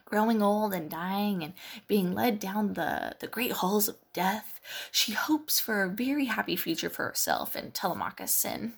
Growing 0.07 0.41
old 0.41 0.73
and 0.73 0.89
dying 0.89 1.43
and 1.43 1.53
being 1.87 2.15
led 2.15 2.39
down 2.39 2.75
the, 2.75 3.17
the 3.21 3.27
great 3.27 3.53
halls 3.53 3.89
of 3.89 3.97
death, 4.13 4.61
she 4.91 5.13
hopes 5.13 5.61
for 5.61 5.83
a 5.83 5.91
very 5.91 6.27
happy 6.27 6.57
future 6.57 6.89
for 6.89 7.05
herself 7.05 7.55
and 7.55 7.75
Telemachus 7.75 8.45
and 8.45 8.73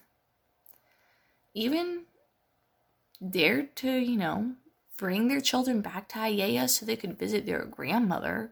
even 1.55 2.05
dared 3.27 3.77
to, 3.77 3.91
you 3.91 4.17
know, 4.17 4.55
bring 4.97 5.29
their 5.29 5.41
children 5.41 5.81
back 5.81 6.09
to 6.09 6.19
Aiaia 6.19 6.69
so 6.69 6.85
they 6.85 6.97
could 6.97 7.19
visit 7.19 7.47
their 7.47 7.65
grandmother, 7.65 8.51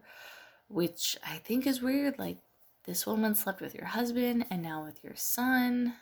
which 0.67 1.17
I 1.27 1.37
think 1.37 1.67
is 1.67 1.81
weird. 1.81 2.17
Like, 2.19 2.37
this 2.85 3.05
woman 3.05 3.35
slept 3.35 3.59
with 3.59 3.75
your 3.75 3.87
husband 3.87 4.45
and 4.49 4.61
now 4.61 4.85
with 4.85 5.03
your 5.03 5.15
son. 5.15 5.95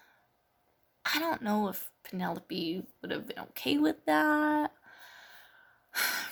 I 1.06 1.20
don't 1.20 1.42
know 1.42 1.68
if 1.68 1.90
Penelope 2.04 2.84
would 3.02 3.12
have 3.12 3.28
been 3.28 3.40
okay 3.40 3.78
with 3.78 4.06
that. 4.06 4.72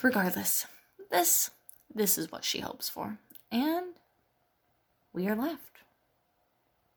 Regardless, 0.03 0.67
this 1.12 1.50
this 1.95 2.17
is 2.17 2.29
what 2.29 2.43
she 2.43 2.60
hopes 2.60 2.89
for. 2.89 3.19
And 3.50 3.93
we 5.13 5.29
are 5.29 5.36
left 5.36 5.77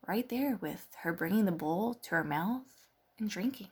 right 0.05 0.27
there 0.27 0.57
with 0.59 0.87
her 1.03 1.13
bringing 1.13 1.45
the 1.45 1.53
bowl 1.53 1.93
to 1.93 2.09
her 2.09 2.23
mouth 2.25 2.65
and 3.17 3.29
drinking. 3.29 3.69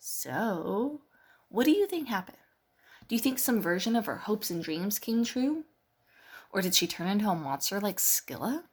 So, 0.00 1.02
what 1.48 1.64
do 1.64 1.70
you 1.70 1.86
think 1.86 2.08
happened? 2.08 2.38
Do 3.06 3.14
you 3.14 3.20
think 3.20 3.38
some 3.38 3.60
version 3.60 3.94
of 3.94 4.06
her 4.06 4.16
hopes 4.16 4.50
and 4.50 4.62
dreams 4.62 4.98
came 4.98 5.24
true? 5.24 5.62
Or 6.52 6.60
did 6.60 6.74
she 6.74 6.88
turn 6.88 7.06
into 7.06 7.28
a 7.28 7.36
monster 7.36 7.80
like 7.80 8.00
Scylla? 8.00 8.64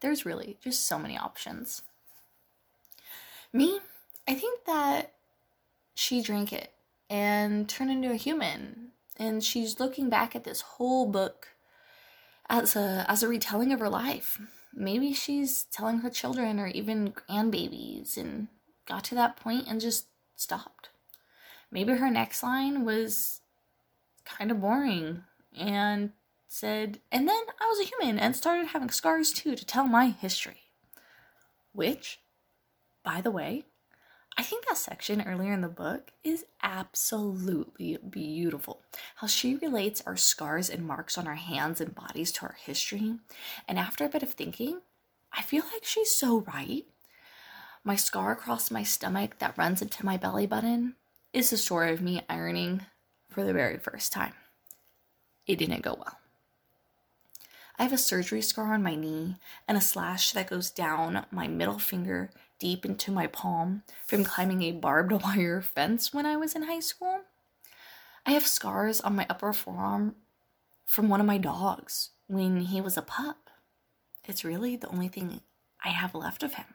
There's 0.00 0.24
really 0.24 0.56
just 0.62 0.86
so 0.86 0.98
many 0.98 1.18
options. 1.18 1.82
Me, 3.52 3.80
I 4.26 4.32
think 4.32 4.64
that 4.64 5.12
she 5.94 6.22
drank 6.22 6.54
it 6.54 6.72
and 7.08 7.68
turn 7.68 7.90
into 7.90 8.10
a 8.10 8.16
human. 8.16 8.92
And 9.18 9.42
she's 9.42 9.80
looking 9.80 10.10
back 10.10 10.36
at 10.36 10.44
this 10.44 10.60
whole 10.60 11.06
book 11.06 11.48
as 12.48 12.76
a 12.76 13.04
as 13.08 13.22
a 13.22 13.28
retelling 13.28 13.72
of 13.72 13.80
her 13.80 13.88
life. 13.88 14.38
Maybe 14.74 15.12
she's 15.14 15.64
telling 15.64 15.98
her 16.00 16.10
children 16.10 16.60
or 16.60 16.66
even 16.68 17.12
grandbabies 17.12 18.16
and 18.16 18.48
got 18.86 19.04
to 19.04 19.14
that 19.14 19.36
point 19.36 19.66
and 19.68 19.80
just 19.80 20.06
stopped. 20.36 20.90
Maybe 21.70 21.94
her 21.94 22.10
next 22.10 22.42
line 22.42 22.84
was 22.84 23.40
kind 24.24 24.50
of 24.50 24.60
boring 24.60 25.22
and 25.56 26.12
said, 26.46 27.00
and 27.10 27.28
then 27.28 27.42
I 27.60 27.66
was 27.66 27.80
a 27.80 27.88
human 27.88 28.18
and 28.18 28.36
started 28.36 28.68
having 28.68 28.90
scars 28.90 29.32
too 29.32 29.56
to 29.56 29.64
tell 29.64 29.86
my 29.86 30.08
history. 30.08 30.62
Which, 31.72 32.20
by 33.02 33.20
the 33.20 33.30
way, 33.30 33.64
I 34.38 34.42
think 34.42 34.66
that 34.66 34.76
section 34.76 35.22
earlier 35.22 35.52
in 35.54 35.62
the 35.62 35.68
book 35.68 36.12
is 36.22 36.44
absolutely 36.62 37.96
beautiful. 38.08 38.82
How 39.16 39.26
she 39.26 39.56
relates 39.56 40.02
our 40.04 40.16
scars 40.16 40.68
and 40.68 40.86
marks 40.86 41.16
on 41.16 41.26
our 41.26 41.36
hands 41.36 41.80
and 41.80 41.94
bodies 41.94 42.32
to 42.32 42.42
our 42.42 42.56
history. 42.60 43.14
And 43.66 43.78
after 43.78 44.04
a 44.04 44.10
bit 44.10 44.22
of 44.22 44.32
thinking, 44.32 44.80
I 45.32 45.40
feel 45.40 45.64
like 45.72 45.84
she's 45.84 46.10
so 46.10 46.40
right. 46.40 46.84
My 47.82 47.96
scar 47.96 48.32
across 48.32 48.70
my 48.70 48.82
stomach 48.82 49.38
that 49.38 49.56
runs 49.56 49.80
into 49.80 50.04
my 50.04 50.18
belly 50.18 50.46
button 50.46 50.96
is 51.32 51.48
the 51.48 51.56
story 51.56 51.92
of 51.92 52.02
me 52.02 52.22
ironing 52.28 52.82
for 53.30 53.42
the 53.42 53.54
very 53.54 53.78
first 53.78 54.12
time. 54.12 54.34
It 55.46 55.58
didn't 55.58 55.82
go 55.82 55.94
well. 55.94 56.18
I 57.78 57.84
have 57.84 57.92
a 57.92 57.98
surgery 57.98 58.42
scar 58.42 58.74
on 58.74 58.82
my 58.82 58.94
knee 58.94 59.36
and 59.68 59.78
a 59.78 59.82
slash 59.82 60.32
that 60.32 60.48
goes 60.50 60.70
down 60.70 61.26
my 61.30 61.46
middle 61.46 61.78
finger 61.78 62.30
deep 62.58 62.84
into 62.84 63.10
my 63.10 63.26
palm 63.26 63.82
from 64.06 64.24
climbing 64.24 64.62
a 64.62 64.72
barbed 64.72 65.12
wire 65.22 65.60
fence 65.60 66.12
when 66.12 66.26
I 66.26 66.36
was 66.36 66.54
in 66.54 66.64
high 66.64 66.80
school. 66.80 67.20
I 68.24 68.32
have 68.32 68.46
scars 68.46 69.00
on 69.00 69.16
my 69.16 69.26
upper 69.30 69.52
forearm 69.52 70.16
from 70.84 71.08
one 71.08 71.20
of 71.20 71.26
my 71.26 71.38
dogs 71.38 72.10
when 72.26 72.60
he 72.62 72.80
was 72.80 72.96
a 72.96 73.02
pup. 73.02 73.50
It's 74.24 74.44
really 74.44 74.76
the 74.76 74.88
only 74.88 75.08
thing 75.08 75.40
I 75.84 75.90
have 75.90 76.14
left 76.14 76.42
of 76.42 76.54
him. 76.54 76.66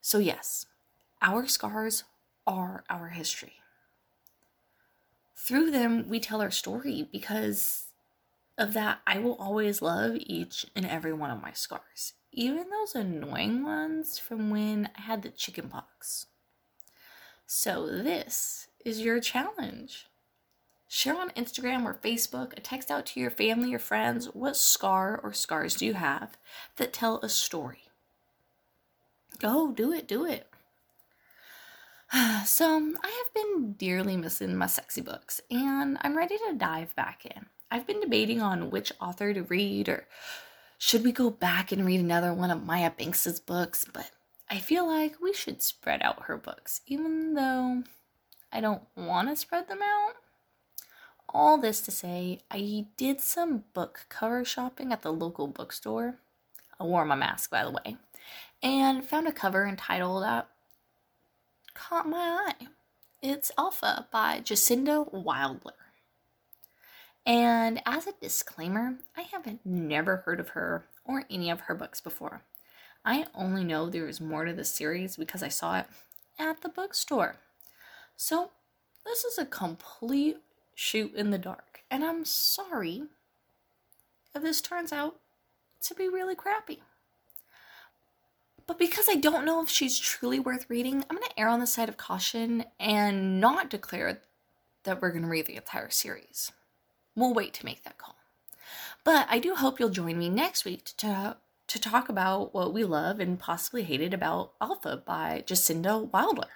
So, 0.00 0.18
yes, 0.18 0.66
our 1.20 1.48
scars 1.48 2.04
are 2.46 2.84
our 2.88 3.08
history. 3.08 3.54
Through 5.34 5.72
them, 5.72 6.08
we 6.08 6.20
tell 6.20 6.40
our 6.40 6.50
story 6.50 7.08
because 7.10 7.86
of 8.58 8.72
that, 8.72 9.00
I 9.06 9.18
will 9.18 9.34
always 9.34 9.82
love 9.82 10.16
each 10.20 10.66
and 10.74 10.86
every 10.86 11.12
one 11.12 11.30
of 11.30 11.42
my 11.42 11.52
scars, 11.52 12.14
even 12.36 12.68
those 12.68 12.94
annoying 12.94 13.64
ones 13.64 14.18
from 14.18 14.50
when 14.50 14.90
I 14.96 15.00
had 15.00 15.22
the 15.22 15.30
chicken 15.30 15.68
pox. 15.68 16.26
So, 17.46 17.86
this 17.86 18.68
is 18.84 19.00
your 19.00 19.20
challenge. 19.20 20.06
Share 20.86 21.16
on 21.16 21.30
Instagram 21.30 21.84
or 21.84 21.94
Facebook, 21.94 22.52
a 22.56 22.60
text 22.60 22.90
out 22.90 23.06
to 23.06 23.20
your 23.20 23.30
family 23.30 23.74
or 23.74 23.78
friends 23.78 24.26
what 24.26 24.56
scar 24.56 25.18
or 25.22 25.32
scars 25.32 25.76
do 25.76 25.86
you 25.86 25.94
have 25.94 26.36
that 26.76 26.92
tell 26.92 27.18
a 27.20 27.28
story. 27.28 27.88
Go, 29.38 29.72
do 29.72 29.92
it, 29.92 30.06
do 30.06 30.24
it. 30.24 30.46
So, 32.44 32.66
I 33.02 33.24
have 33.24 33.34
been 33.34 33.72
dearly 33.72 34.16
missing 34.16 34.56
my 34.56 34.66
sexy 34.66 35.00
books, 35.00 35.40
and 35.50 35.98
I'm 36.02 36.16
ready 36.16 36.36
to 36.36 36.54
dive 36.56 36.94
back 36.94 37.24
in. 37.24 37.46
I've 37.70 37.86
been 37.86 38.00
debating 38.00 38.40
on 38.40 38.70
which 38.70 38.92
author 39.00 39.34
to 39.34 39.42
read 39.42 39.88
or 39.88 40.06
should 40.78 41.04
we 41.04 41.12
go 41.12 41.30
back 41.30 41.72
and 41.72 41.86
read 41.86 42.00
another 42.00 42.32
one 42.32 42.50
of 42.50 42.64
Maya 42.64 42.90
Banks's 42.90 43.40
books, 43.40 43.86
but 43.92 44.10
I 44.50 44.58
feel 44.58 44.86
like 44.86 45.20
we 45.20 45.32
should 45.32 45.62
spread 45.62 46.02
out 46.02 46.24
her 46.24 46.36
books, 46.36 46.82
even 46.86 47.34
though 47.34 47.82
I 48.52 48.60
don't 48.60 48.82
want 48.94 49.28
to 49.28 49.36
spread 49.36 49.68
them 49.68 49.80
out. 49.82 50.14
All 51.28 51.58
this 51.58 51.80
to 51.82 51.90
say, 51.90 52.40
I 52.50 52.86
did 52.96 53.20
some 53.20 53.64
book 53.74 54.06
cover 54.08 54.44
shopping 54.44 54.92
at 54.92 55.02
the 55.02 55.12
local 55.12 55.46
bookstore. 55.46 56.16
I 56.78 56.84
wore 56.84 57.04
my 57.04 57.14
mask, 57.14 57.50
by 57.50 57.64
the 57.64 57.70
way, 57.70 57.96
and 58.62 59.04
found 59.04 59.26
a 59.26 59.32
cover 59.32 59.66
entitled 59.66 60.22
that 60.22 60.48
caught 61.74 62.08
my 62.08 62.52
eye. 62.60 62.66
It's 63.22 63.50
Alpha 63.58 64.06
by 64.12 64.40
Jasinda 64.40 65.12
Wilder. 65.12 65.72
And 67.26 67.82
as 67.84 68.06
a 68.06 68.12
disclaimer, 68.20 68.94
I 69.16 69.22
have 69.22 69.58
never 69.64 70.18
heard 70.18 70.38
of 70.38 70.50
her 70.50 70.86
or 71.04 71.24
any 71.28 71.50
of 71.50 71.62
her 71.62 71.74
books 71.74 72.00
before. 72.00 72.42
I 73.04 73.26
only 73.34 73.64
know 73.64 73.90
there 73.90 74.08
is 74.08 74.20
more 74.20 74.44
to 74.44 74.52
the 74.52 74.64
series 74.64 75.16
because 75.16 75.42
I 75.42 75.48
saw 75.48 75.80
it 75.80 75.86
at 76.38 76.60
the 76.60 76.68
bookstore. 76.68 77.36
So, 78.16 78.50
this 79.04 79.24
is 79.24 79.38
a 79.38 79.46
complete 79.46 80.38
shoot 80.74 81.14
in 81.14 81.30
the 81.30 81.38
dark, 81.38 81.82
and 81.90 82.04
I'm 82.04 82.24
sorry 82.24 83.04
if 84.34 84.42
this 84.42 84.60
turns 84.60 84.92
out 84.92 85.16
to 85.82 85.94
be 85.94 86.08
really 86.08 86.34
crappy. 86.34 86.82
But 88.66 88.78
because 88.78 89.08
I 89.08 89.14
don't 89.14 89.44
know 89.44 89.62
if 89.62 89.68
she's 89.68 89.98
truly 89.98 90.40
worth 90.40 90.68
reading, 90.68 91.04
I'm 91.08 91.16
going 91.16 91.28
to 91.28 91.40
err 91.40 91.48
on 91.48 91.60
the 91.60 91.66
side 91.66 91.88
of 91.88 91.96
caution 91.96 92.64
and 92.80 93.40
not 93.40 93.70
declare 93.70 94.22
that 94.82 95.00
we're 95.00 95.10
going 95.10 95.22
to 95.22 95.28
read 95.28 95.46
the 95.46 95.56
entire 95.56 95.90
series. 95.90 96.50
We'll 97.16 97.34
wait 97.34 97.54
to 97.54 97.64
make 97.64 97.82
that 97.84 97.98
call. 97.98 98.16
But 99.02 99.26
I 99.30 99.38
do 99.38 99.54
hope 99.54 99.80
you'll 99.80 99.88
join 99.88 100.18
me 100.18 100.28
next 100.28 100.64
week 100.64 100.84
to, 100.98 101.36
to 101.68 101.80
talk 101.80 102.08
about 102.08 102.52
what 102.54 102.72
we 102.72 102.84
love 102.84 103.18
and 103.18 103.38
possibly 103.38 103.82
hated 103.82 104.12
about 104.12 104.52
Alpha 104.60 105.02
by 105.04 105.42
Jasinda 105.46 106.12
Wilder. 106.12 106.48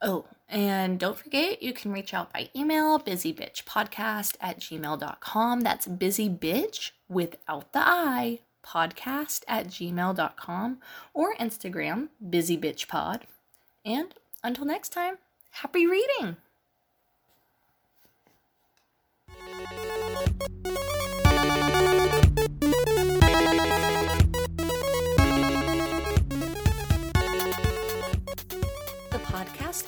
Oh, 0.00 0.26
and 0.48 0.98
don't 0.98 1.18
forget, 1.18 1.62
you 1.62 1.72
can 1.72 1.92
reach 1.92 2.14
out 2.14 2.32
by 2.32 2.48
email, 2.54 2.98
busybitchpodcast 3.00 4.36
at 4.40 4.60
gmail.com. 4.60 5.60
That's 5.60 5.86
busybitch 5.86 6.92
without 7.08 7.72
the 7.72 7.80
I, 7.80 8.40
podcast 8.64 9.42
at 9.48 9.68
gmail.com, 9.68 10.78
or 11.12 11.34
Instagram, 11.36 12.08
busybitchpod. 12.24 13.22
And 13.84 14.14
until 14.44 14.66
next 14.66 14.90
time, 14.90 15.18
happy 15.50 15.86
reading! 15.86 16.36
The 19.28 19.32
podcast 19.32 19.55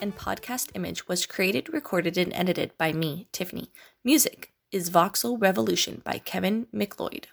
and 0.00 0.16
podcast 0.16 0.70
image 0.74 1.08
was 1.08 1.26
created, 1.26 1.72
recorded, 1.72 2.16
and 2.16 2.32
edited 2.34 2.76
by 2.78 2.92
me, 2.92 3.28
Tiffany. 3.32 3.70
Music 4.04 4.52
is 4.70 4.90
Voxel 4.90 5.40
Revolution 5.40 6.02
by 6.04 6.18
Kevin 6.18 6.66
MacLeod. 6.72 7.28